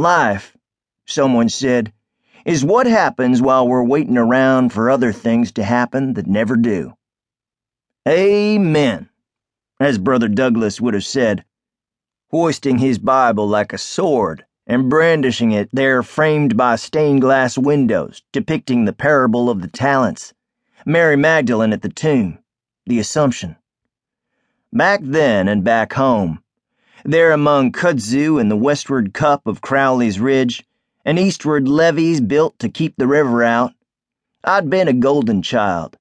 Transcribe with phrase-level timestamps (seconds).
[0.00, 0.56] Life,
[1.04, 1.92] someone said,
[2.46, 6.94] is what happens while we're waiting around for other things to happen that never do.
[8.08, 9.10] Amen,
[9.78, 11.44] as Brother Douglas would have said,
[12.30, 18.22] hoisting his Bible like a sword and brandishing it there framed by stained glass windows
[18.32, 20.32] depicting the parable of the talents,
[20.86, 22.38] Mary Magdalene at the tomb,
[22.86, 23.54] the Assumption.
[24.72, 26.42] Back then and back home,
[27.04, 30.64] there among kudzu and the westward cup of Crowley's Ridge,
[31.04, 33.72] and eastward levees built to keep the river out,
[34.44, 35.96] I'd been a golden child,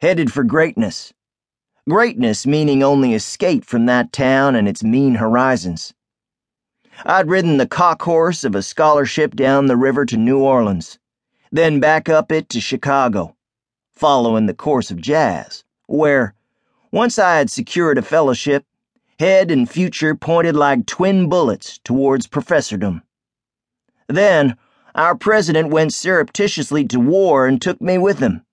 [0.00, 1.12] headed for greatness.
[1.88, 5.92] Greatness meaning only escape from that town and its mean horizons.
[7.04, 10.98] I'd ridden the cock horse of a scholarship down the river to New Orleans,
[11.50, 13.36] then back up it to Chicago,
[13.92, 16.34] following the course of jazz, where,
[16.90, 18.64] once I had secured a fellowship,
[19.18, 23.02] head and future pointed like twin bullets towards professordom.
[24.08, 24.56] Then,
[24.94, 28.44] our president went surreptitiously to war and took me with him,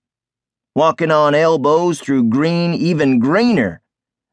[0.74, 3.80] walking on elbows through green even greener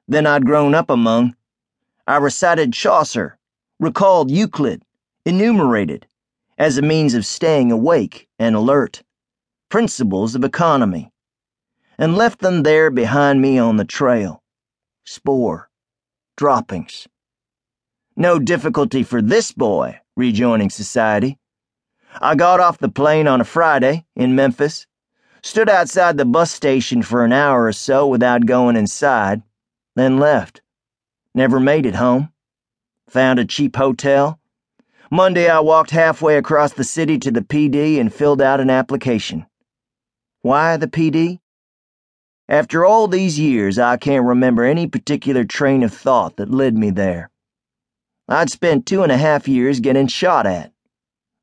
[0.07, 1.35] than I'd grown up among.
[2.07, 3.37] I recited Chaucer
[3.79, 4.83] recalled Euclid,
[5.25, 6.05] enumerated,
[6.57, 9.03] as a means of staying awake and alert,
[9.69, 11.11] principles of economy,
[11.97, 14.43] and left them there behind me on the trail.
[15.05, 15.68] Spore,
[16.39, 17.05] droppings.
[18.15, 21.37] No difficulty for this boy rejoining society.
[22.21, 24.87] I got off the plane on a Friday in Memphis,
[25.43, 29.43] stood outside the bus station for an hour or so without going inside,
[29.97, 30.61] then left.
[31.35, 32.31] Never made it home
[33.09, 34.39] found a cheap hotel.
[35.11, 39.45] Monday, I walked halfway across the city to the PD and filled out an application.
[40.41, 41.39] Why the PD?
[42.49, 46.89] After all these years, I can't remember any particular train of thought that led me
[46.89, 47.29] there.
[48.27, 50.71] I'd spent two and a half years getting shot at.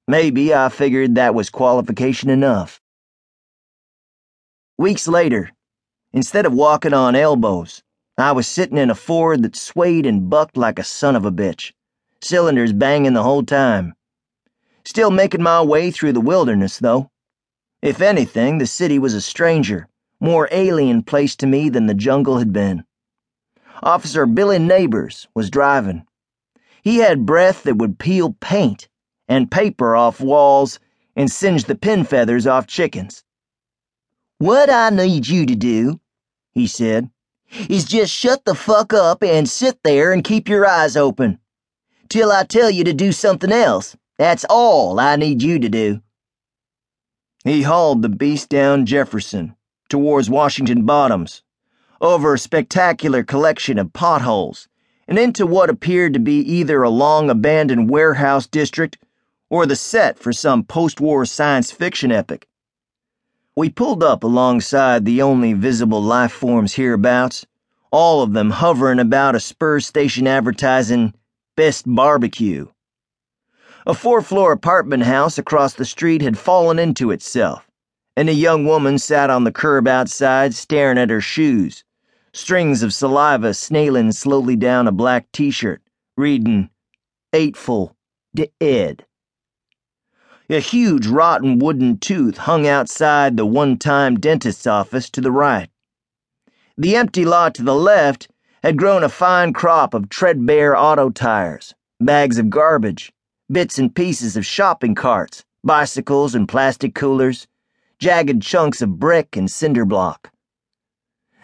[0.09, 2.81] Maybe I figured that was qualification enough.
[4.79, 5.53] Weeks later,
[6.13, 7.85] instead of walking on elbows,
[8.19, 11.31] I was sitting in a Ford that swayed and bucked like a son of a
[11.31, 11.73] bitch,
[12.21, 13.95] cylinders banging the whole time.
[14.85, 17.11] Still making my way through the wilderness, though.
[17.81, 19.89] If anything, the city was a stranger,
[20.21, 22.85] more alien place to me than the jungle had been.
[23.83, 26.07] Officer Billy Neighbors was driving.
[26.83, 28.89] He had breath that would peel paint
[29.29, 30.79] and paper off walls
[31.15, 33.25] and singe the pin feathers off chickens.
[34.39, 36.01] What I need you to do,
[36.53, 37.11] he said,
[37.69, 41.39] is just shut the fuck up and sit there and keep your eyes open.
[42.09, 43.97] Till I tell you to do something else.
[44.19, 46.01] That's all I need you to do.
[47.45, 49.56] He hauled the beast down Jefferson
[49.89, 51.43] towards Washington Bottoms,
[52.01, 54.69] over a spectacular collection of potholes,
[55.09, 58.99] and into what appeared to be either a long abandoned warehouse district
[59.49, 62.49] or the set for some post war science fiction epic.
[63.55, 67.47] We pulled up alongside the only visible life forms hereabouts,
[67.91, 71.15] all of them hovering about a spur station advertising
[71.57, 72.67] Best Barbecue.
[73.87, 77.66] A four floor apartment house across the street had fallen into itself,
[78.17, 81.85] and a young woman sat on the curb outside staring at her shoes,
[82.33, 85.83] strings of saliva snailing slowly down a black t shirt,
[86.17, 86.71] reading,
[87.33, 87.95] Eightful,
[88.35, 89.05] de Ed.
[90.49, 95.69] A huge rotten wooden tooth hung outside the one time dentist's office to the right.
[96.79, 98.29] The empty lot to the left
[98.63, 103.13] had grown a fine crop of treadbare auto tires, bags of garbage,
[103.51, 107.47] bits and pieces of shopping carts, bicycles and plastic coolers,
[107.99, 110.31] jagged chunks of brick and cinder block.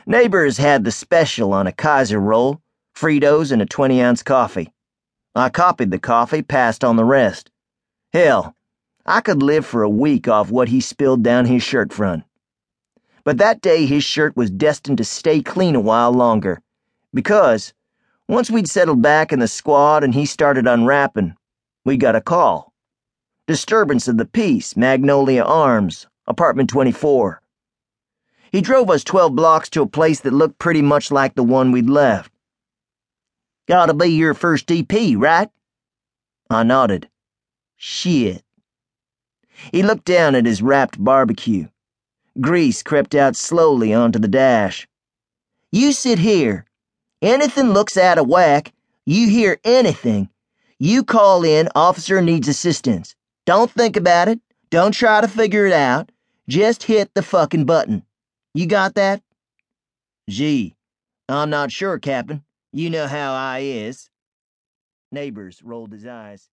[0.05, 2.61] Neighbors had the special on a Kaiser roll,
[2.95, 4.73] Fritos, and a 20 ounce coffee.
[5.35, 7.51] I copied the coffee, passed on the rest.
[8.13, 8.55] Hell,
[9.07, 12.25] I could live for a week off what he spilled down his shirt front.
[13.25, 16.61] But that day his shirt was destined to stay clean a while longer,
[17.15, 17.73] because
[18.29, 21.35] once we'd settled back in the squad and he started unwrapping,
[21.85, 22.73] we got a call.
[23.47, 27.43] Disturbance of the peace, Magnolia Arms, apartment 24.
[28.51, 31.73] He drove us 12 blocks to a place that looked pretty much like the one
[31.73, 32.33] we'd left.
[33.67, 35.49] Gotta be your first DP, right?
[36.51, 37.09] I nodded.
[37.77, 38.43] Shit.
[39.73, 41.69] He looked down at his wrapped barbecue.
[42.41, 44.87] Grease crept out slowly onto the dash.
[45.71, 46.67] You sit here.
[47.23, 48.73] Anything looks out of whack,
[49.07, 50.29] you hear anything.
[50.79, 53.15] You call in, officer needs assistance.
[53.47, 54.41] Don't think about it.
[54.71, 56.12] Don't try to figure it out.
[56.53, 58.03] Just hit the fucking button.
[58.53, 59.23] You got that?
[60.29, 60.75] Gee,
[61.27, 62.45] I'm not sure, Captain.
[62.75, 64.11] You know how I is.
[65.11, 66.51] Neighbors rolled his eyes.